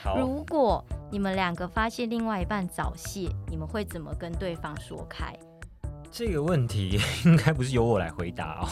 [0.00, 5.36] 好，如果你们两个发现另外一半早泄，你们会怎么跟对方说开？
[6.10, 8.68] 这个问题 应该不是由我来回答哦。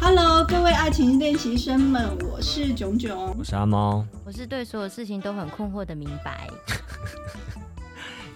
[0.00, 3.34] Hello，各位爱情练习生们，我是炯炯。
[3.38, 6.48] 我是阿猫，我是对所有事情都很困惑的明白。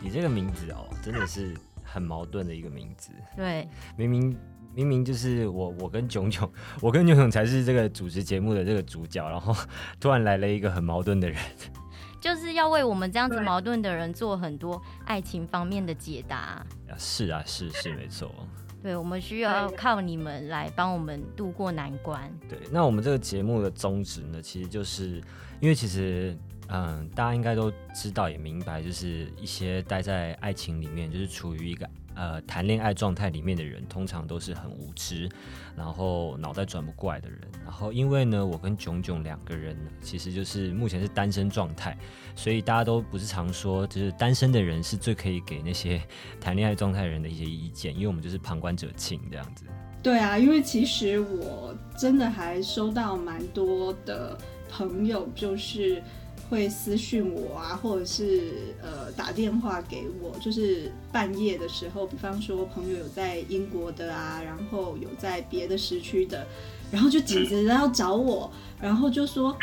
[0.00, 3.12] 你这个名字哦，真的是很矛盾的一个名字。
[3.36, 4.36] 对，明明
[4.74, 9.54] 明明就是我，我跟炯炯，我跟炯炯才是这个主持节目的这个主角，然后
[10.00, 11.38] 突然来了一个很矛盾的人。
[12.20, 16.36] 就是要为我们这样子矛盾的人做很多爱情方面的解答。
[16.36, 16.66] 啊
[16.98, 18.30] 是啊，是是没错。
[18.82, 22.30] 对，我们需要靠你们来帮我们度过难关。
[22.48, 25.22] 对，那我们这个节目的宗旨呢，其实就是
[25.60, 26.34] 因为其实，
[26.72, 35.28] 嗯，大家应该都知道也明白，就是一些待在爱情里面，就是处于一个呃谈恋爱状态里面的人，通常都是很无知，
[35.76, 37.40] 然后脑袋转不过来的人。
[37.64, 41.98] 然后因为呢，我跟炯炯两个人呢，其实就是目前是单身状态，
[42.36, 46.00] 所以大家都不是常说，就是单身的人是最可以给那些
[46.40, 49.64] 谈恋爱状态人的一些意见，因为我们就是旁观者清这样子。
[50.02, 54.38] 对啊，因为其实我真的还收到蛮多的
[54.70, 56.02] 朋友，就是
[56.50, 66.46] 会私讯我啊，或者是呃打电话给我，就是半夜的时候，比方说朋友有在英国的啊，然后有在别的时区的，
[66.90, 68.50] 然后就紧着要找我，
[68.82, 69.56] 然后就说。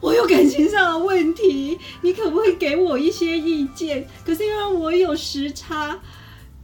[0.00, 4.04] 我有感情上的问题，你可不可以给我一些意见？
[4.26, 5.96] 可是因为我有时差，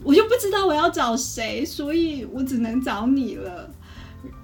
[0.03, 3.71] 我就不知道我要找谁，所以我只能找你了。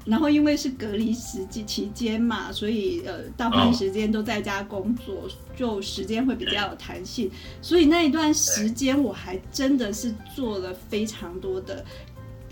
[0.05, 7.31] 然后因为是隔离时期期间嘛，所以呃大部分时间都在家工作，就时间会比较有弹性。
[7.63, 11.85] 所以那一段时间我还真的是做了非常多的，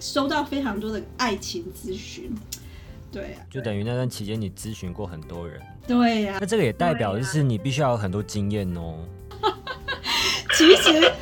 [0.00, 2.34] 收到非常多的爱情咨询。
[3.11, 9.07] 对啊，就等于那段期间你咨询过很多人，对呀、那这个也代表就是你必须要有很多经验哦。
[10.57, 11.13] 其实，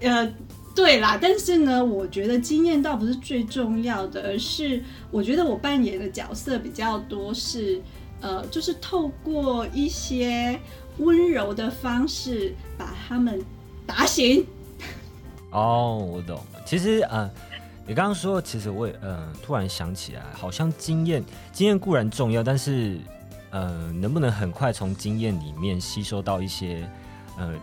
[0.00, 0.32] 呃，
[0.74, 7.80] 对啦，但是呢，我觉得经验倒不是最重要的，而是我觉得我扮演的角色比较多是，
[8.20, 10.58] 呃，就是透过一些
[10.98, 13.40] 温柔的方式把他们
[13.86, 14.44] 打醒。
[15.50, 16.40] 哦，我懂。
[16.66, 17.30] 其实，呃，
[17.86, 22.98] 你刚刚说，其实我也，呃，突然想起来，好像经验，经验固然重要，但是，
[23.50, 26.84] 呃，能不能很快从经验里面吸收到一些，
[27.38, 27.54] 呃，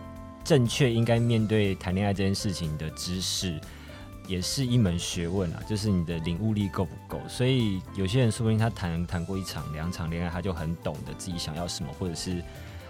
[0.44, 3.60] 正确应该面对谈恋爱这件事情的知识，
[4.26, 5.62] 也是一门学问啊。
[5.68, 7.20] 就是你的领悟力够不够？
[7.28, 12.42] 所以有些人说不定他谈谈过一场、两场恋爱，他就很懂得自己想要什么，或者是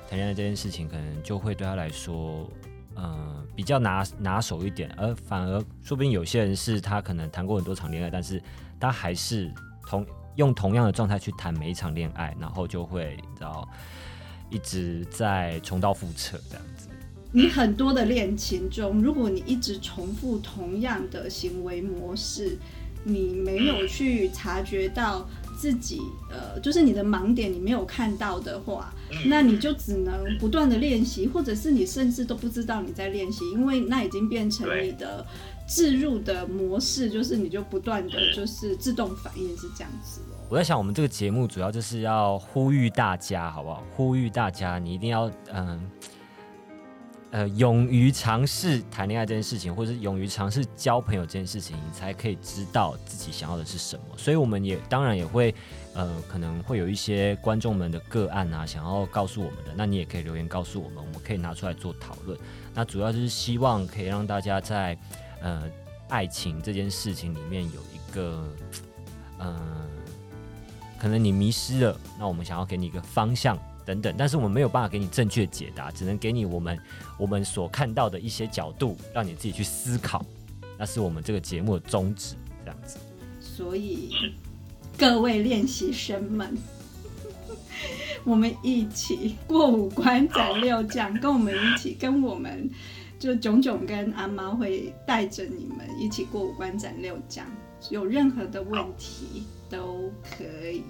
[0.08, 2.48] 谈恋爱这件事情，可能就会对他来说。
[2.94, 8.38] 呃，比较拿拿手一点，而反而说不定有些人是他可能谈过很多场恋爱，但是
[8.78, 9.50] 他还是
[9.88, 13.66] 同用同样的状态去谈每一场恋爱，然后就会你知道
[14.50, 16.86] 一直在重蹈覆辙这样子。
[17.32, 22.58] 你很多的恋情中，如果你一直重复同样的行为模式，
[23.04, 25.26] 你没有去察觉到
[25.58, 26.00] 自己，
[26.30, 28.92] 呃，就是你的盲点，你没有看到的话，
[29.26, 35.24] 那你就只能不断的练习，或者是你甚至都不知道你在练习，因为那已经变成你的
[35.66, 40.36] 置入的模式，就是你就不断的就是自动反应是这样子哦。
[40.50, 43.82] 我在想，我们这个节目主要就是要呼吁大家，好不好？
[43.96, 45.66] 呼吁大家，你一定要嗯。
[45.66, 45.80] 呃，
[47.32, 54.04] 呃勇于尝试谈恋爱这件事情，或者是勇于尝试交朋友这件事情，你才可以知道自己想要的是什么。
[54.18, 55.54] 所以，我们也当然也会，
[55.94, 62.38] 呃，可能会有一些观众们的个案啊，想要告诉我们的，那你也可以留言告诉我们，我们可以拿出来做讨论。
[62.74, 64.96] 那主要就是希望可以让大家在
[65.40, 65.64] 呃
[66.10, 68.46] 爱情这件事情里面有一个，
[69.40, 69.88] 嗯、
[70.98, 73.58] 可能你迷失了，那我们想要给你一个方向。
[73.84, 76.78] 等等，但是我们没有办法给你正确解答，只能给你我们
[77.18, 80.24] 我们所看到的一些角度，让你自己去思考。
[80.78, 82.34] 那是我们这个节目的宗旨，
[82.64, 82.98] 这样子。
[83.40, 84.10] 所以，
[84.98, 86.56] 各位练习生们，
[88.24, 92.68] 我们一起过五关斩六将，跟我们一起，跟我们
[93.18, 97.46] 就炯炯跟阿猫会带着你们一起过五关斩六将，
[97.90, 100.82] 有任何的问题都可以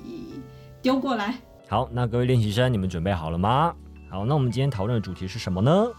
[0.81, 1.39] 丢过来。
[1.73, 3.75] 好，那各位练习生，你们准备好了吗？
[4.11, 5.91] 好，那我们今天讨论的主题是什么呢？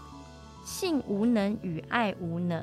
[0.64, 2.62] 性无能与爱无能，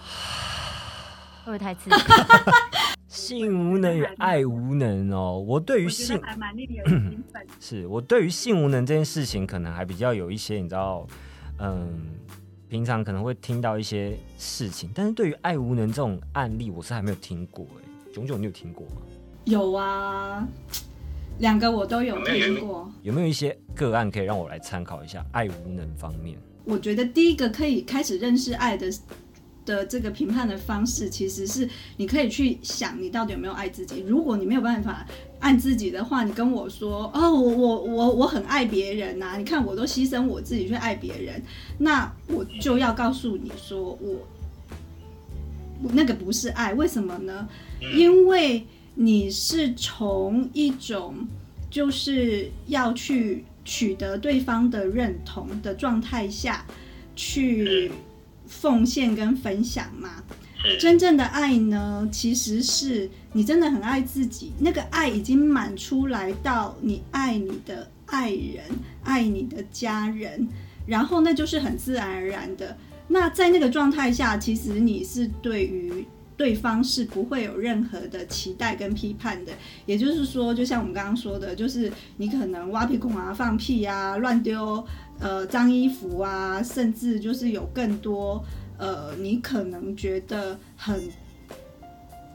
[1.44, 1.96] 会不会太刺激？
[3.06, 7.46] 性无能与爱无能哦，我对于性还蛮令人兴奋。
[7.60, 11.06] 是我对于性无能这件事情，可能还比较有一些，你知道，
[11.58, 12.06] 嗯，
[12.70, 17.66] 平常可能会听到一些事情，但是对于爱无能这种案例，我是还没有听过。
[17.82, 19.02] 哎，炯炯，你有听过吗？
[19.44, 20.48] 有啊，
[21.38, 22.90] 两个我都有听过。
[23.02, 26.38] 有没有一些个案可以让我来参考一下爱无能方面？
[26.64, 28.92] 我觉得第一个可以开始认识爱的。
[29.66, 31.66] 的这个评判的方式，其实是
[31.96, 34.04] 你可以去想你到底有没有爱自己。
[34.06, 35.06] 如果你没有办法
[35.40, 41.42] 爱自己的话，你跟我说哦，我我我我很爱别人呐，你看我都牺牲我自己去爱别人，
[41.78, 44.20] 那我就要告诉你说，我
[45.94, 47.48] 那个不是爱，为什么呢？
[47.96, 51.26] 因为你是从一种
[51.70, 56.64] 就是要去取得对方的认同的状态下
[57.14, 57.90] 去。
[58.46, 60.22] 奉献跟分享嘛，
[60.78, 68.62] 真正的爱呢，其实是你真的很爱自己，那个爱已经满出来到你爱你的爱人，
[69.02, 70.46] 爱你的家人，
[70.86, 72.76] 然后那就是很自然而然的。
[73.08, 76.06] 那在那个状态下，其实你是对于
[76.36, 79.52] 对方是不会有任何的期待跟批判的。
[79.86, 84.84] 也就是说，就像我们刚刚说的，就是你可能挖鼻孔啊、放屁啊、乱丢。
[85.20, 88.44] 呃，脏衣服啊，甚至就是有更多
[88.76, 91.00] 呃，你可能觉得很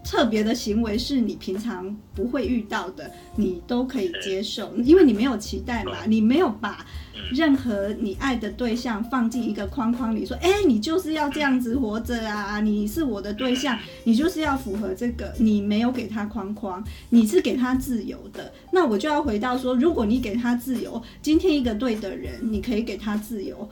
[0.09, 6.83] 特别的行为，是你平常不会遇到的，你都可以接受，因为你没有期待嘛，你没有把。
[7.31, 12.59] 任何你爱的对象放进一个框框里，说：“哎，你就是要这样子活着啊！
[12.59, 15.31] 你是我的对象，你就是要符合这个。
[15.37, 18.51] 你没有给他框框，你是给他自由的。
[18.71, 23.69] 那我就要回到说，如果你给他自由，今天一个对的人，你可以给他自由，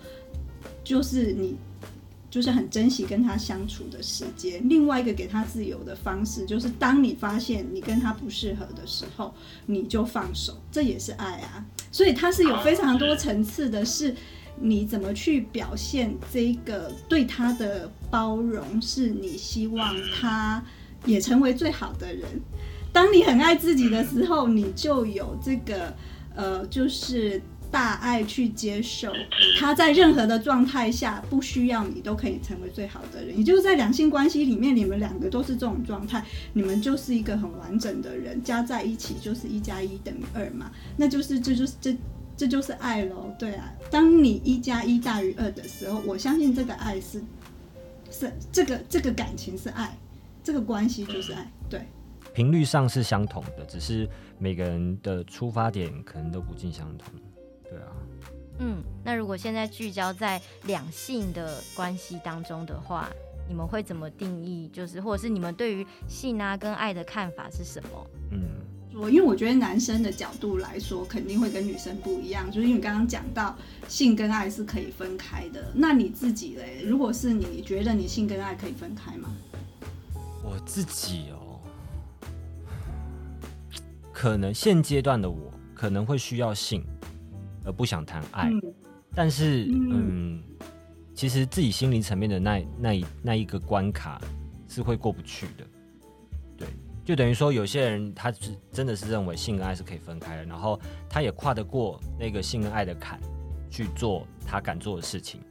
[0.83, 1.55] 就是你。”
[2.29, 4.61] 就是很珍惜跟他相处的时间。
[4.67, 9.33] 另外一个给他自由的方式，就是当你发现你跟他不适合的时候，
[9.65, 11.65] 你就放手，这也是爱啊。
[11.91, 14.13] 所以它是有非常多层次的，是
[14.59, 20.63] 你怎么去表现这个对他的包容，是你希望他
[21.05, 22.25] 也成为最好的人。
[22.91, 25.95] 当你很爱自己的时候，你就有这个
[26.35, 27.41] 呃，就是。
[27.77, 29.13] 大爱去接受，
[29.59, 41.95] 他在任何的状态下不需要你都可以成为最好的人，也就是在两性关系里面，你们两个都是这种状态，你们就是一个很完整的人，加在一起就是一加一等于二嘛，那就是这就是这
[42.35, 47.21] 这就是爱喽，对啊，当你一加一大于二的时候，我相信这个爱是
[48.09, 49.95] 是这个这个感情是爱，
[50.43, 51.81] 这个关系就是爱，对，
[52.33, 54.09] 频率上是相同的，只是
[54.39, 57.13] 每个人的出发点可能都不尽相同。
[57.69, 57.91] 对啊，
[58.59, 63.09] 嗯，那如果现在聚焦在两性的关系当中的话，
[63.47, 64.69] 你们会怎么定义？
[64.73, 68.07] 就是或者是你们对于性啊跟爱的看法是什么？
[68.31, 68.39] 嗯，
[68.93, 73.55] 我因为我觉得男生的角度来说，肯定会跟女生不一样，就是因为刚刚讲到
[73.87, 75.71] 性跟爱是可以分开的。
[75.73, 76.83] 那你自己嘞？
[76.83, 79.29] 如果是你你觉得你性跟爱可以分开吗？
[80.43, 81.59] 我自己哦，
[84.11, 86.83] 可能现阶段的我可能会需要性。
[87.67, 88.49] 而不想谈爱，
[89.13, 90.41] 但是嗯，
[91.13, 94.21] 其实自己心灵层面的那那一那一个关卡
[94.69, 95.65] 是会过不去的，
[96.57, 96.67] 对，
[97.03, 100.79] 就等于说有些人他是真的是认为性跟爱是可以分开的，然后
[101.09, 103.19] 他也跨得过那个性跟爱的坎
[103.69, 105.41] 去做他敢做的事情。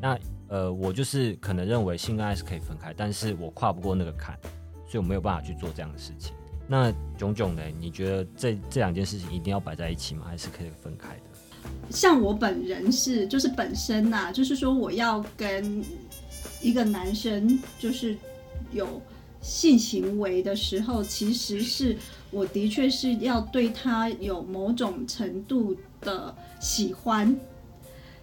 [0.00, 0.18] 那
[0.48, 4.38] 呃，我就是可能认为性跟爱是可以分开，但是我跨不过那个坎，
[4.86, 6.34] 所以我没有办法去做这样的事情。
[6.70, 10.26] 那炯炯的，你觉得这这两件事情一定要摆在一起吗？
[10.28, 11.22] 还是可以分开的？
[11.90, 15.82] 像我本人是，就是本身呐，就是说我要跟
[16.60, 18.14] 一个男生就是
[18.70, 19.00] 有
[19.40, 21.96] 性行为的时候，其实是
[22.30, 27.34] 我的确是要对他有某种程度的喜欢，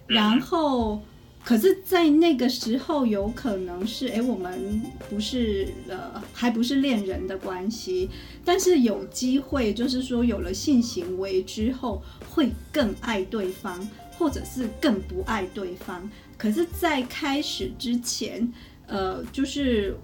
[0.06, 1.00] 然后。
[1.46, 8.10] 可是，在那个时候，有可能是，哎，我们不是呃，还不是恋人的关系，
[8.44, 13.88] 但是有机会，就是说，有了性行为之后，会更爱对方，
[14.18, 16.10] 或者是更不爱对方。
[16.36, 18.52] 可是，在开始之前，
[18.88, 19.96] 呃，就是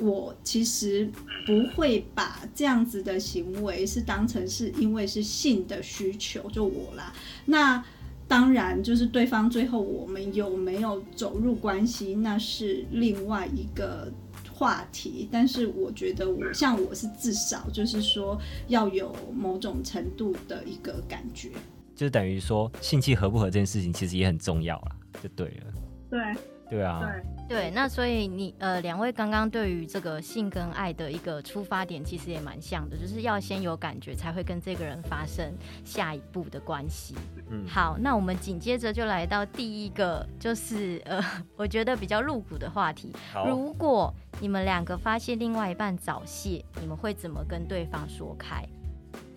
[0.00, 1.06] 我其实
[1.46, 7.12] 不会把这样子的行为是当成是因为是性的需求，就我啦，
[7.44, 7.84] 那。
[8.28, 14.12] 当然，就是对方最后我们有没有走入关系，那是另外一个
[14.52, 15.28] 话题。
[15.30, 18.36] 但是我觉得，我像我是至少就是说
[18.68, 21.50] 要有某种程度的一个感觉，
[21.94, 25.72] 就等于说性气合不合这件事情其实也很重要啦，就对了。
[26.10, 26.20] 对
[26.68, 27.00] 对啊，
[27.48, 35.54] 对对，那所以你呃，两位刚刚对于这个性跟爱的一个出发点，其实也蛮像的，就是要先有感觉，才会跟这个人发生
[35.84, 37.14] 下一步的关系。
[37.50, 41.24] 嗯，好，那我们紧接着就来到第一个，就是呃，
[41.56, 43.12] 我觉得比较露骨的话题。
[43.32, 48.66] 好，如果你们两个发现另外一半早泄，你们会怎么跟对方说开？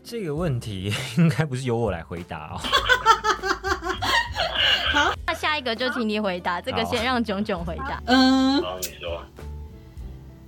[0.04, 2.60] 这个问题 应该不是由我来回答哦。
[5.60, 8.02] 那下一个就请你回答，这个先让炯炯回答。
[8.06, 9.22] 嗯、好，你说。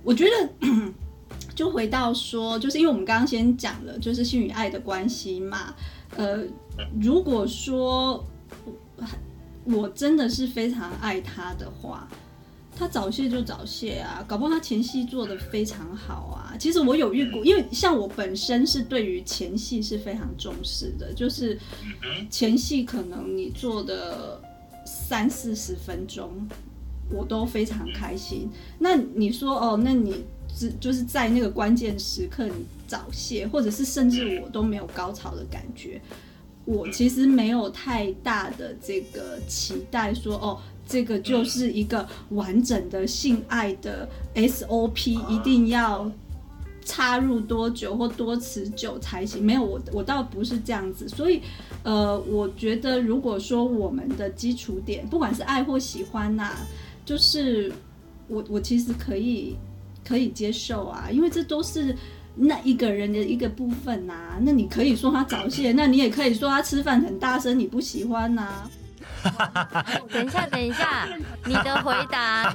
[0.02, 0.92] 我觉得
[1.54, 5.74] 就回到说，就是因为我们刚刚先讲了，就是性与爱的关系嘛。
[6.16, 6.42] 呃，
[7.00, 8.24] 如果说
[9.64, 12.08] 我真的是非常爱他的话，
[12.76, 16.56] 他早泄就早泄啊，搞不好他前戏做的非常好啊。
[16.58, 21.56] 其实我有遇过，因为像我本身是对于前戏是非常重视的，就是
[22.28, 24.42] 前戏可能你做的
[25.12, 26.30] 三四十分钟，
[27.10, 28.48] 我都非常开心。
[28.78, 30.24] 那你说哦，那你
[30.58, 32.54] 只就是在那个关键时刻你
[32.88, 36.00] 早泄，或者是甚至我都没有高潮的感觉，
[36.64, 40.58] 我其实没有太大的这个期待说哦。
[40.84, 46.10] 这个就是一个完整的性爱的 SOP，一定要
[46.84, 49.44] 插入多久或多持久才行。
[49.44, 51.08] 没有，我我倒不是这样子。
[51.08, 51.40] 所以，
[51.82, 56.52] 呃，我觉得如果说我们的基础点，不管是爱或喜欢呐、
[57.04, 57.72] 就是
[58.28, 59.56] 我我其实可以
[60.06, 61.96] 可以接受啊，因为这都是
[62.34, 68.70] 那一个人的一个部分呐、那你可以说他早泄，那你也可以说他吃饭很大声，你不喜欢呐、
[70.10, 71.06] 等一下，等一下，
[71.44, 72.54] 你的回答，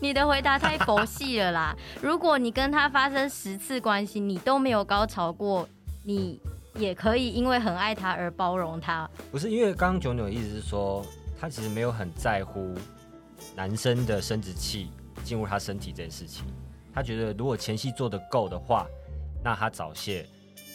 [0.00, 1.76] 你的回答太佛系了啦。
[2.00, 5.68] 如果你跟他发生十次关系，你都没有高潮过，
[6.04, 6.40] 你
[6.76, 9.08] 也可以因为很爱他而包容他。
[9.30, 11.04] 不是因为刚刚九九的意思是说，
[11.40, 12.74] 他其实没有很在乎
[13.56, 14.90] 男生的生殖器
[15.24, 16.44] 进入他身体这件事情。
[16.94, 18.86] 他觉得如果前戏做得够的话，
[19.42, 20.26] 那他早泄，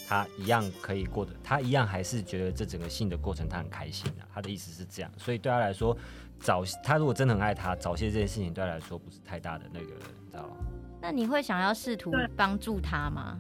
[0.08, 5.96] 他一样可以过得，他一样还是觉得这整个性的过程他很开心啊、他的意思是这样，所以对他来说，
[6.40, 10.56] 早他如果真的很爱他，早泄这件事情对他来说不是太大的那个，你知道吗？
[11.02, 13.40] 那你会想要试图帮助他吗？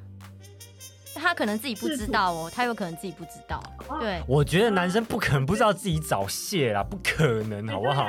[1.15, 3.61] 他可能自己不知道哦，他有可能自己不知道。
[3.99, 8.07] 对，我觉得男生不可能不知道自己早泄啦，不可能，好不好？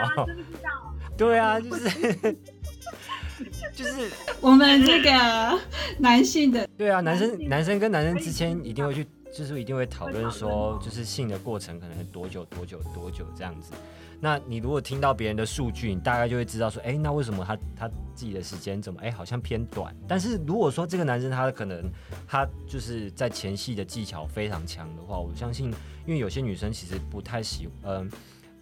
[1.16, 2.38] 对啊，就是
[3.74, 4.10] 就是
[4.40, 5.58] 我们这个
[5.98, 13.72] 男性的对啊，男生男生跟男生之间一定会去，就是一定会讨论说，就是性的过程可能多久多久多久这样子。
[14.20, 19.94] 那你如果听到别人的数据，你大概就会知道说，哎、那为什么他他自己的时间怎么哎、好像偏短？
[20.08, 21.84] 但是如果说这个男生他可能
[22.26, 25.70] 他就是在前戏的技巧非常强的话，我相信，
[26.06, 28.10] 因为有些女生其实不太喜，嗯、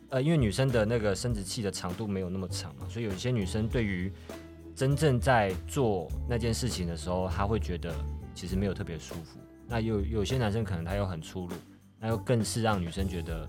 [0.09, 4.11] 呃，因为女生的那个生殖器的长度没有那么长嘛，所以有些女生对于
[4.83, 7.95] 真正在做那件事情的时候，他会觉得
[8.35, 9.39] 其实没有特别舒服。
[9.69, 11.55] 那有有些男生可能他又很粗鲁，
[12.01, 13.49] 那又更是让女生觉得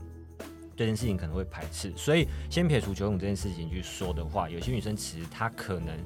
[0.77, 1.91] 这件事情可能会排斥。
[1.97, 5.97] 所以先撇除游泳这件事情去说的话，有些女生其实她可能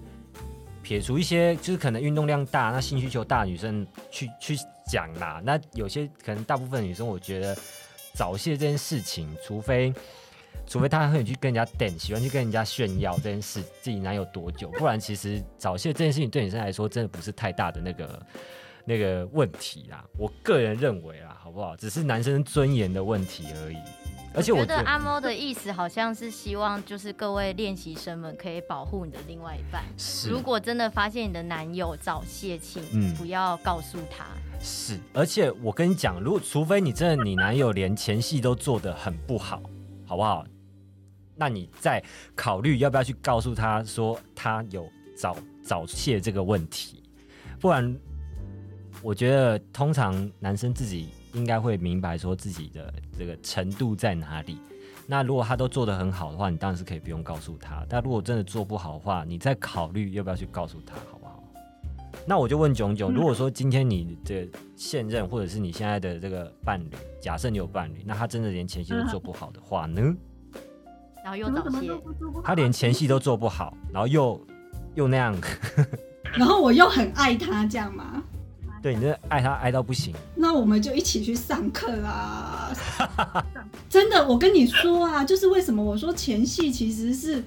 [0.81, 4.55] 撇除一些就是可能运动量大、那性需求大的女生去去
[4.89, 5.41] 讲啦。
[5.43, 7.53] 那有些可能大部分女生，我觉得
[8.13, 9.93] 早泄这件事情，除非
[10.65, 18.25] 除非她会去跟人家等，喜欢去跟人家炫耀这件事，自己男友多久，不然其实早泄这件事情对女生来说真的不是太大的那个
[18.85, 20.03] 那个问题啦。
[20.17, 21.75] 我个人认为啦，好不好？
[21.75, 23.77] 只是男生尊严的问题而已。
[24.33, 29.83] 而且我觉得阿猫的意思好像是希望，就是各位练习生们可以保护你的另外一半。
[29.97, 34.25] 是如果真的发现你的男友早泄，请嗯不要告诉他。
[34.59, 39.59] 是，而且我跟你讲，如果除非你真的你男友连前戏都做得很不好，
[40.07, 40.43] 好不好？
[41.35, 42.03] 那你再
[42.35, 47.03] 考虑要不要去告诉他说他有早早泄这个问题，
[47.59, 47.95] 不然
[49.03, 54.57] 我觉得通常男生自己应该会明白说自己的这个程度在哪里。
[55.05, 57.85] 那如果他都做得很好的话，你当然是可以不用告诉他。
[57.87, 60.95] 但如果真的做不好的话，你再考虑要不要去告诉他，
[62.25, 66.89] 那我就问炯炯，如果说今天你的现任或者是你现在的这个伴侣，
[67.21, 70.01] 假设你有伴侣，那他真的连前戏都做不好的话呢？
[71.24, 71.89] 然后又早泄，
[72.43, 74.47] 他连前戏都做不好，然后又
[74.95, 75.36] 又那样，
[76.36, 78.24] 然后我又很爱他，这样吗？
[78.81, 80.13] 对你真的爱他爱到不行。
[80.36, 82.71] 那我们就一起去上课啊！
[83.89, 87.43] 真的，我跟你说啊，就是为什么我说前戏其实是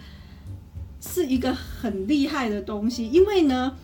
[1.01, 3.75] 是一个很厉害的东西，因为呢，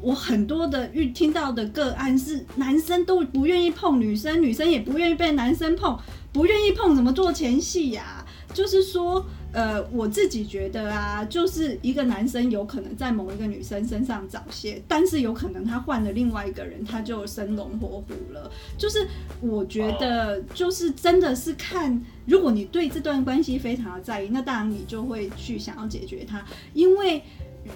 [0.00, 5.96] 我很多的遇听到的个案是男生都不愿意碰女生，女生也不愿意被男生碰，
[6.32, 18.50] 不愿意碰怎么做前戏呀、就是说呃，我自己觉得啊，就是一个男生有可能在某一个女生身上早泄，但是有可能他换了另外一个人，他就生龙活虎了。
[18.76, 19.06] 就是
[19.40, 26.42] 我觉得，就是真的是看，如果你对这段关系非常的在意，那当然你就会去想要解决它，
[26.72, 27.22] 因为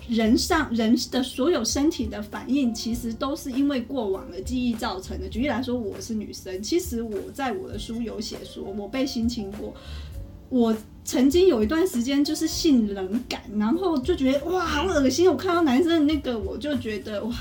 [0.08, 5.28] 人上人的所有身体的反应，其实都是因为过往的记忆造成的。
[5.28, 9.74] 举例来说，我是女生，其实我在我的书有写说，我被性侵过。
[10.48, 17.34] 我曾经有一段时间就是性冷感，然后就觉得哇好恶心，我看到男生的那个我就觉得哇，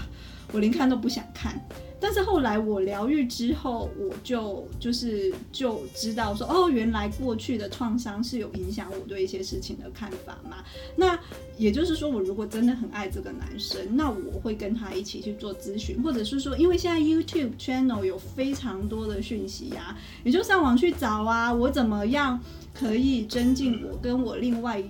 [0.56, 1.62] 我连看都不想看。
[1.98, 10.58] 但是后来我疗愈之后，我就就是就知道说，哦，原来过去的创伤是有影响我对一些事情的看法嘛。
[10.96, 11.18] 那
[11.58, 22.40] 也就是说，我如果真的很爱这个男生，那我会跟他一起去做咨询，或者是说，因为现在 YouTube channel 有非常多的讯息呀，你就上网去找啊，我怎么样
[22.74, 24.84] 可以增进我跟我另外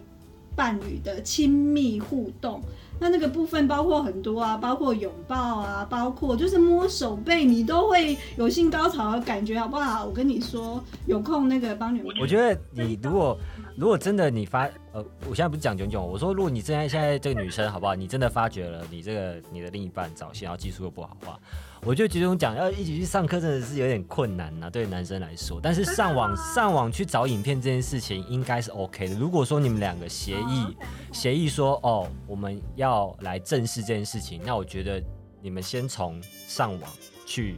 [0.55, 2.61] 伴侣的亲密互动。
[2.99, 10.05] 那那个部分包括很多啊，包括拥抱啊，包括就是摸手背，你都会有性高潮的感觉，好不好？
[10.05, 12.07] 我跟你说，有空那个帮你们。
[12.19, 13.37] 我觉得你如果
[13.77, 17.95] 如果真的你发呃，我现在不是讲炯炯，我说如果你现在现在这个女生好不好？
[17.95, 21.39] 你真的发觉了你这个你的另一半早泄，然后技术又不好的话。
[21.85, 25.59] 我觉得其中讲要一起去上课真的是有点困难呐，对男生来说。
[25.61, 29.13] 但是上网上网去找影片这件事情应该是 OK 的。
[29.13, 30.75] 如果说你们两个协议
[31.13, 34.99] 协议说哦，我们要来正视这件事情，那我觉得
[35.43, 36.91] 你们先从上网
[37.23, 37.57] 去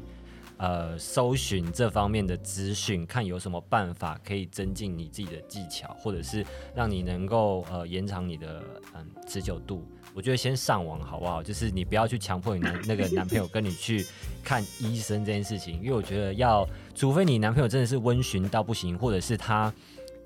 [0.57, 8.61] 呃搜寻这方面的资讯，看有什么办法可以增进你自己的技巧，或者是让你能够呃延长你的
[8.93, 9.87] 嗯持久度。
[10.17, 11.43] 我觉得先上网好不好？
[11.43, 14.03] 就是你不要去强迫你男那个男朋友跟你去
[14.43, 19.71] 看医生这件事情，因为我觉得要，除非你男朋友真的是温驯到不行，或者是他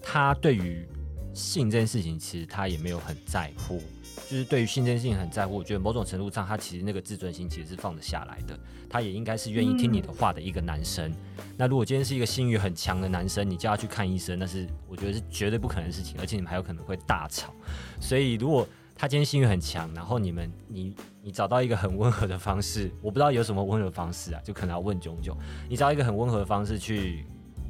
[0.02, 0.88] 他对于
[1.34, 3.84] 性这件事情其实他也没有很在乎，
[4.30, 5.58] 就是对于性这件事情很在乎。
[5.58, 8.58] 我觉得某种程度上他其实那个自尊心其实是放得下来的，
[8.90, 11.14] 他也应该是愿意听你的话的一个男生。
[11.58, 17.54] 那如果今天是一个性欲很强的男生，你叫他去看医生，那是我觉得是绝对不可能的事情，而且你们还有可能会大吵。
[18.00, 18.66] 所以如果
[19.02, 25.36] 他今天性欲很强，然后你们你你找到一个很温和的方式，我不知道有什么温和方式啊，就可能要问炯炯。
[25.68, 27.26] 你找一个很温和的方式去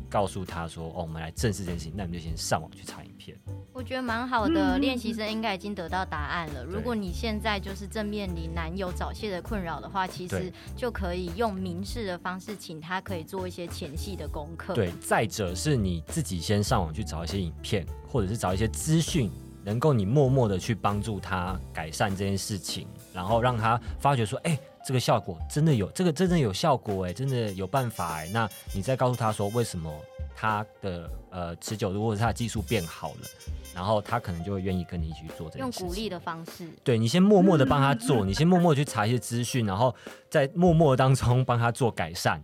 [0.10, 3.40] 告诉他说：“哦，我们来正式这件事情。”那你就先上网去查影片。
[3.72, 6.66] 我觉得蛮好的，练习生应该已经得到答案了。
[6.66, 14.74] 如果你现在就是正面临男友早泄的困扰的话，其实就可以用明示的方式，请他可以做一些前戏的功课。
[14.74, 19.32] 对，再者是你自己先上网去找一些影片，或者是找一些资讯。
[19.64, 29.94] 能够你默默的去帮助他改善这件事情，然后让他发觉说，哎，这个效果真的有，这个真的有效果，哎，真的有办法，哎，那你再告诉他说，为什么
[30.36, 33.28] 他的呃持久度或者他的技术变好了，
[33.76, 39.96] 然后他可能就会愿意跟你一起去做这用鼓励的方式，对你先默默的帮他做，你先默默去查一些资讯，然后
[40.30, 42.42] 在默默当中帮他做改善。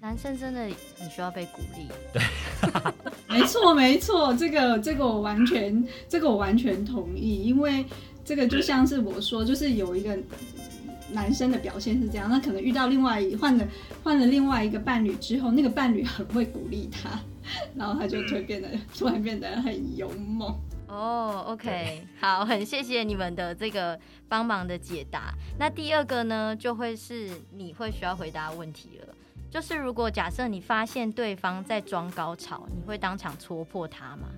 [0.00, 0.60] 男生真的
[0.98, 2.22] 很需要被鼓励， 对，
[3.34, 7.84] 没错没错，这个这个我完全这个我完全同意，因为
[8.24, 10.16] 这个就像是我说，就是有一个
[11.12, 13.66] 男生的表现是这样，那可能遇到另外换了
[14.02, 17.20] 换了另外一个伴侣之后，那个伴侣很会鼓励他，
[17.74, 20.54] 然后他就会变得突然变得很勇猛。
[20.86, 25.34] 哦，OK，好，很谢谢你们的这个帮忙的解答。
[25.58, 29.14] 那第二个呢，就会是你会需要回答问题了。
[29.54, 34.28] 就是如果假设你发现对方在装高潮，你会当场戳破他吗？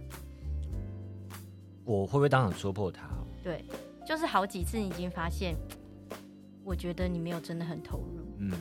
[1.86, 3.08] 我会不会当场戳破他？
[3.42, 3.64] 对，
[4.06, 5.56] 就是好几次你已经发现，
[6.62, 8.26] 我觉得你没有真的很投入。
[8.40, 8.52] 嗯，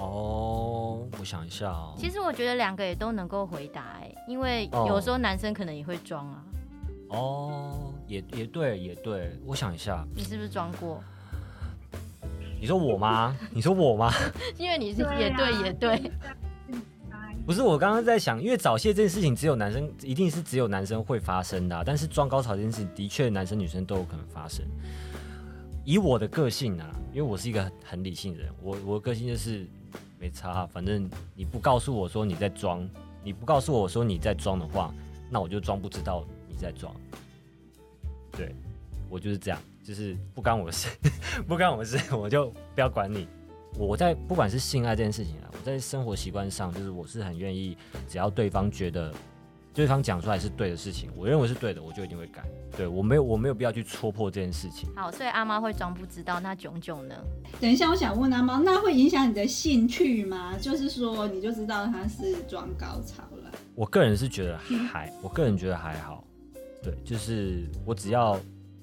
[0.00, 1.94] 哦，我想一下哦。
[1.96, 6.44] 其实我觉得两个也都能够回答，哎，因为有时候男生可能也会装啊。
[7.10, 11.00] 哦，也也对，也对，我想一下，你是不是装过？
[12.60, 13.36] 你说我吗？
[13.52, 14.12] 你说我吗？
[14.56, 16.10] 因为你是也对也对，
[17.46, 21.82] 不是我刚刚在想，因为早泄这件事情只有男生，一定是只有男生会发生的。
[21.84, 24.64] 但是装高潮这件事情，的确男生女生都有可能发生。
[25.84, 29.66] 以我的个性啊，因为我是一个很理性的人，我我的个性就是
[30.18, 32.86] 没差，反正你不告诉我说你在装，
[33.24, 34.92] 你不告诉我说你在装的话，
[35.30, 36.94] 那我就装不知道你在装。
[38.32, 38.54] 对
[39.08, 39.58] 我就是这样。
[39.88, 40.86] 就是不干我的事，
[41.48, 43.26] 不干我的事，我就不要管你。
[43.78, 47.74] 我在不管是性爱这件事情啊，我在生活习惯上，就是我是很愿意，
[48.06, 49.10] 只要对方觉得
[49.72, 52.44] 对方讲出来是对的事情，我认为是对的，我就一定会改。
[52.76, 54.90] 对我没有我没有必要去戳破这件事情。
[54.94, 57.14] 好，所以阿妈会装不知道，那炯炯呢？
[57.58, 60.54] 等一下，我想问阿妈，那会影响你的兴趣吗？
[60.60, 63.50] 就是说，你就知道他是装高潮了？
[63.74, 64.58] 我个人是觉得
[64.92, 66.22] 还，我个人觉得还好。
[66.82, 68.38] 对，就是我只要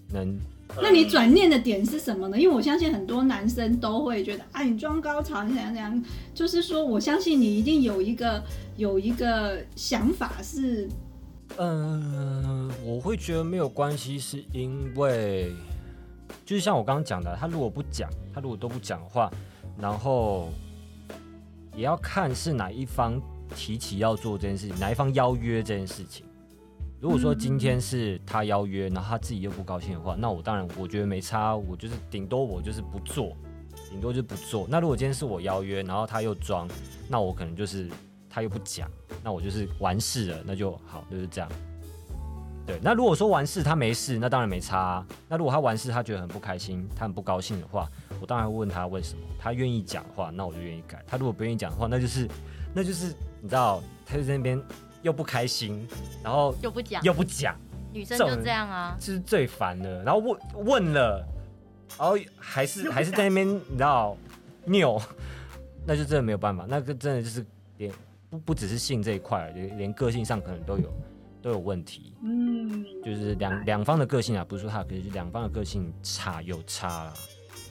[0.09, 0.37] 能，
[0.81, 2.37] 那你转念的点是什么呢？
[2.37, 8.43] 因为我相信很多男生都会觉得，啊，你装高潮，你怎样怎样，就是说，我相信你一定有一个
[8.75, 10.89] 有一个想法是，
[11.57, 15.53] 嗯、我会觉得没有关系，是因为
[16.45, 19.31] 就是像我刚刚讲的，他如果不讲，他如果都不讲的话，
[19.79, 20.49] 然后
[21.75, 23.21] 也要看是哪一方
[23.55, 26.25] 提起要做这件事情，哪一方邀约这件事情。
[27.05, 33.37] 如果说今天是他邀约，然后他自己又不高兴的话，那我当然我觉得没差，我就是顶多我就是不做，
[33.91, 34.65] 顶多就不做。
[34.67, 36.67] 那如果今天是我邀约，然后他又装，
[37.07, 37.87] 那我可能就是
[38.27, 38.89] 他又不讲，
[39.23, 41.47] 那我就是完事了，那就好，就是这样。
[42.65, 45.07] 对，那如果说完事他没事，那当然没差、啊。
[45.29, 47.87] 那如果他完事他觉得很不开心，他很不高兴的话，
[48.19, 49.21] 我当然会问他为什么。
[49.37, 51.03] 他愿意讲的话，那我就愿意改。
[51.05, 52.27] 他如果不愿意讲的话，那就是
[52.73, 53.13] 那就是
[53.43, 54.59] 你知道，他就在那边
[55.05, 55.87] 又不开心，
[56.23, 57.55] 然后又不讲，又不讲，
[57.93, 58.97] 女生就这样啊。
[58.99, 60.01] 这是最烦的。
[60.01, 61.23] 然后问问了，
[61.95, 64.17] 然后还是还是在那边你知道
[64.65, 64.99] 拗，
[65.85, 66.65] 那就真的没有办法。
[66.67, 67.45] 那个真的就是
[67.77, 67.93] 连
[68.31, 70.91] 不不只是性这一块，连连个性上可能都有
[71.39, 72.15] 都有问题。
[72.23, 77.13] 嗯，就是两两方的个性啊，不是说他的个性，两方的个性差有差啦。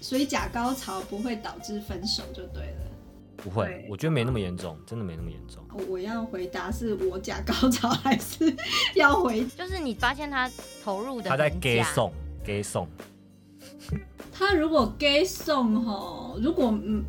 [0.01, 2.93] 所以假高潮不会导致分手就对了。
[3.37, 5.62] 不会，我觉得没那么严重，真的没那么严重。
[5.88, 8.55] 我要回答是我假高潮还是
[8.94, 10.51] 要回 就是你发现他
[10.83, 12.12] 投入的他在很 gay 送
[12.44, 12.87] gay 送，
[14.33, 17.05] 他如果 gay 送吼，如果嗯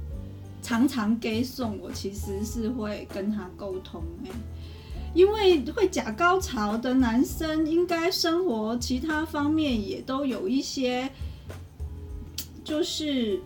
[0.62, 4.30] 常常 gay 送，我其实是会跟他沟通哎、
[5.14, 11.08] 因为会假高潮的男生，应该生活其他方面也都有一些，
[12.64, 13.40] 就是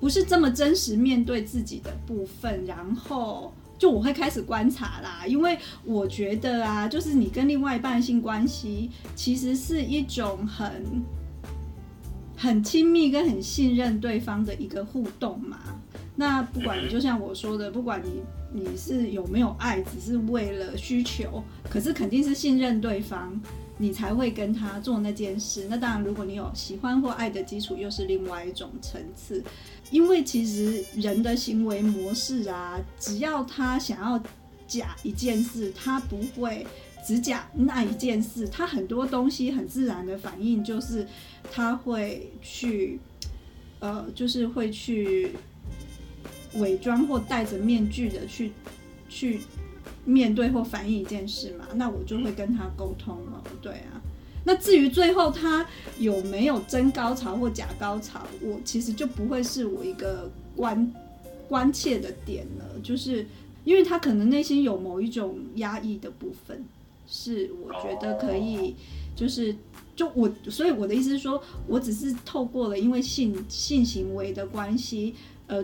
[0.00, 3.52] 不是这么真实面对自己的部分，然后。
[3.78, 11.02] 就我会开始观察啦，因为我觉得啊，就是你跟另外一半性关系，其实是一种很
[12.36, 15.56] 很亲密跟很信任对方的一个互动嘛。
[16.14, 18.20] 那不管就像我说的，不管你
[18.52, 23.40] 你是有没有爱，只是为了需求，可是肯定是信任对方，
[23.80, 25.66] 你才会跟他做那件事。
[25.70, 29.42] 那当然，如果你有喜欢或爱的基础，又是另外一种层次。
[29.90, 34.22] 因为其实人的行为模式啊，只要他想要
[34.68, 36.66] 假一件事，他不会
[37.04, 41.06] 只假那一件事，他很多东西很自然的反应就是
[41.50, 43.00] 他会去，
[43.80, 45.32] 呃，就是会去
[46.54, 48.52] 伪装或戴着面具的去
[49.08, 49.40] 去
[50.04, 54.00] 面对或反映一件事嘛，那我就会跟他沟通了，对啊。
[54.44, 55.66] 那至于最后他
[55.98, 60.92] 有没有真高潮或假高潮，我其实就不会是我一个关
[61.46, 63.26] 关切的点了，就是
[63.64, 66.64] 因为他可能内心有某一种压抑的部分，
[67.06, 68.74] 是我觉得可以，
[69.14, 69.54] 就是
[69.94, 75.14] 就我，所以我的意思是说，我只是透过了因为性性行为的关系，
[75.48, 75.62] 呃，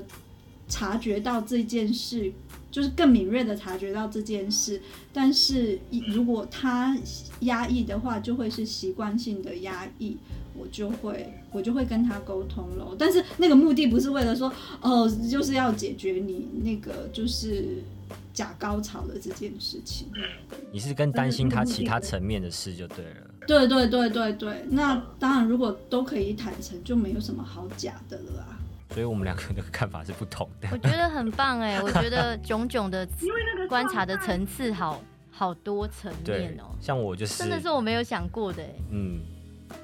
[0.68, 2.30] 察觉到这件事，
[2.76, 4.78] 就是更敏锐的察觉到这件事，
[5.10, 6.94] 但是一如果他
[7.40, 10.14] 压抑的话，就会是习惯性的压抑，
[10.54, 12.94] 我就会我就会跟他沟通咯。
[12.98, 17.82] 但是那个目的不是为了说，哦，就是要解决你那个就是
[18.34, 20.08] 假高潮的这件事情。
[20.70, 23.30] 你是更担心他其他层面的事就对了。
[23.46, 28.55] 对对对对对，那当然如果都可以坦诚，就没有什么好假的了啊。
[28.90, 30.68] 所以我们两个的看法是不同的。
[30.72, 33.06] 我觉得很棒哎， 我觉得炯炯的
[33.68, 38.70] 观察的层次好好多层面哦，，像我就是，真的是我没有想过的哎。
[38.90, 39.20] 嗯，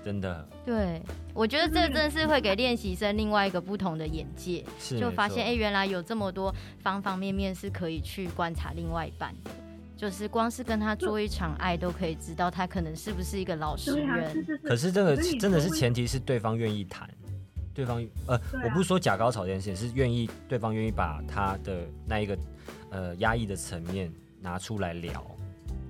[0.04, 1.02] 真的对，
[1.34, 9.50] 我觉得这真的是会给练习生另外一个不同的眼界，是就发现哎、原来有这么多方方面面是可以去观察另外一半的。
[9.94, 14.32] 就是光是跟他做一场爱，都可以知道他可能是不是一个老实人。
[14.32, 14.58] 是是是。
[14.58, 17.08] 可是这个真的是前提是对方愿意谈，
[17.74, 22.38] 对方呃，啊我不是说假高潮这件事情，是愿意对方愿意把他的那一个
[22.90, 25.24] 呃压抑的层面拿出来聊。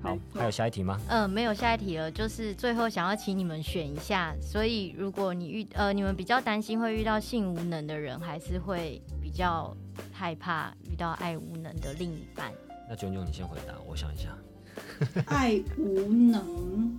[0.02, 1.00] 好还有下一题吗？
[1.08, 4.34] 呃，没有下一题了，就是最后想要请你们选一下。
[4.40, 9.72] 所以如果你遇呃你们比较担心会遇到性无能的人，还是会比较
[10.12, 12.52] 害怕遇到爱无能的另一半？
[12.88, 14.36] 那炯炯你先回答，我想一下。
[15.26, 16.98] 爱无能，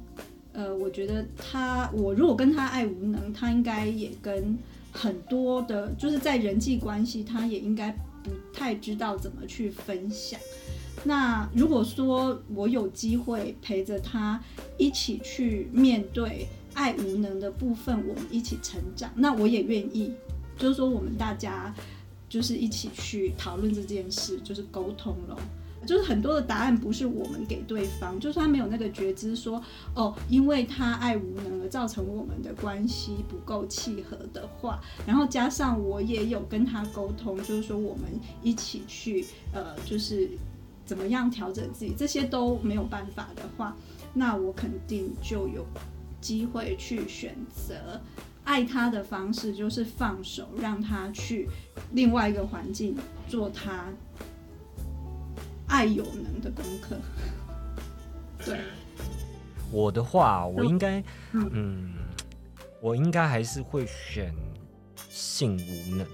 [0.53, 4.57] 呃，我觉得他，我如果跟他爱无能，他应该也跟
[4.91, 7.91] 很多的，就是在人际关系，他也应该
[8.23, 10.39] 不太知道怎么去分享。
[11.03, 14.41] 那如果说我有机会陪着他
[14.77, 20.13] 一起去面对爱无能的部分，我们一起成长，那我也愿意。
[20.55, 21.73] 就是说，我们大家
[22.29, 25.35] 就是一起去讨论这件事，就是沟通了。
[25.85, 29.61] 就是很多的答案不是我们给对方，就是他没有那个觉知说，
[29.95, 38.03] 哦，因为他爱无能而造成我们的关系不够契合的话，然后加上我也有跟他沟通，就是说我们
[38.41, 40.29] 一起去，呃，就是
[40.85, 43.75] 怎么样调整自己，这些都没有办法的话，
[44.13, 45.65] 那我肯定就有
[46.21, 48.01] 机会去选择
[48.43, 51.47] 爱他的方式，就是放手，让他去
[51.91, 52.95] 另外一个环境
[53.27, 53.85] 做他。
[55.67, 56.97] 爱有能的功课，
[58.45, 58.59] 对。
[59.71, 61.93] 我的话，我应该，嗯，
[62.79, 64.31] 我应该还是会选
[65.09, 66.07] 性无能。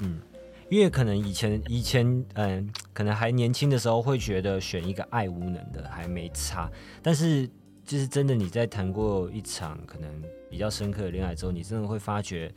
[0.00, 0.20] 嗯，
[0.68, 6.70] 因为可能以前以前，嗯，可能还年轻的时候会觉得选一个爱无能的还没差，
[7.02, 7.48] 但是
[7.86, 10.10] 就是真的你在谈过一场可能
[10.50, 12.52] 比较深刻的恋爱之后，你真的会发觉，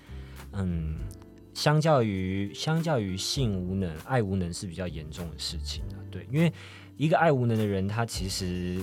[0.52, 0.98] 嗯。
[1.60, 6.00] 相较于相较于性无能，爱无能是比较严重的事情啊。
[6.10, 6.50] 对，因为
[6.96, 8.80] 一个爱无能的人，他其实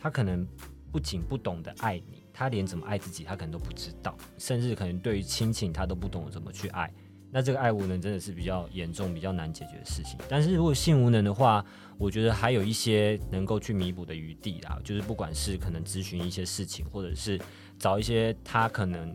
[0.00, 0.46] 他可能
[0.92, 6.88] 不仅不懂得爱你，他连怎么爱自己他可能都不知道，甚至可能对于亲情他都不懂得怎么去爱。
[7.32, 10.16] 那这个爱无能真的是比较严重、比较难解决的事情。
[10.28, 11.64] 但是如果性无能的话，
[11.98, 17.40] 我觉得还有一些能够去弥补的余地啦，就是不管是可能咨询一些事情，或者是
[17.80, 19.12] 找一些他可能。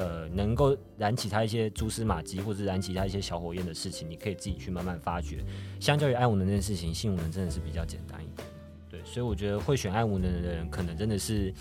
[0.00, 5.44] 呃，能够燃起他一些蛛丝马迹，或者燃起他一些小火焰的事情，你可以自己去慢慢发掘。
[5.78, 8.48] 相较于爱无能这件事情，性无能真的是比较简单一点。
[8.88, 11.52] 对，所以我觉得会选爱无能的人，可能真的是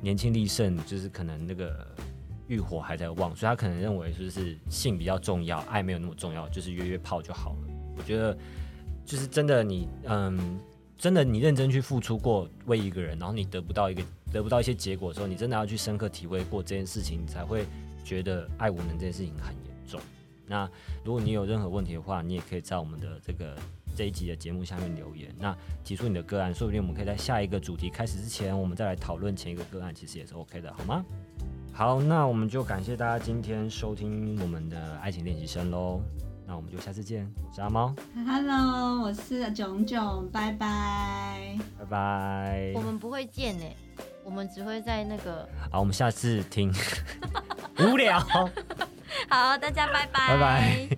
[0.00, 1.86] 年轻力盛，就是可能那个
[2.46, 7.68] 欲火还在旺，所以他可能认为就是性比较重要，爱没有那么重要，就是约约炮就好了。
[7.94, 8.34] 我觉得
[9.04, 10.58] 就是真的，你嗯，
[10.96, 14.02] 真的你认真去付出过为一个人，然后你得不到一个。
[14.32, 17.66] 得不到一些结果的时候，你真的要去深刻体会过这件事情，才会
[18.04, 20.00] 觉得爱无能这件事情很严重。
[20.46, 20.68] 那
[21.04, 23.56] 如果你有任何问题的话，你也可以在我们的这个
[23.96, 31.04] 这一集的节目下面留言，那提出你的个案，说不定我们可以在下一个主题开始之前，我们再来讨论前一个个案，其实也是 OK 的，好吗？
[31.72, 36.00] 好，那我们就感谢大家今天收听我们的爱情练习生喽。
[36.50, 37.94] 那我们就下次见，我是阿猫
[38.26, 42.72] ，Hello，我是炯炯，拜拜，拜拜。
[42.74, 43.64] 我们不会见呢。
[44.24, 46.74] 我们只会在那个好，我们下次听
[47.78, 48.18] 无聊。
[49.30, 50.88] 好，大家拜拜，拜拜。